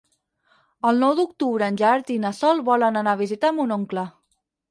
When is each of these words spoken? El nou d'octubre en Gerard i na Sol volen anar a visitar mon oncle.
El 0.91 1.01
nou 1.03 1.11
d'octubre 1.19 1.67
en 1.73 1.77
Gerard 1.83 2.09
i 2.15 2.17
na 2.25 2.33
Sol 2.39 2.65
volen 2.71 2.99
anar 3.03 3.15
a 3.17 3.21
visitar 3.23 3.55
mon 3.59 3.77
oncle. 3.79 4.09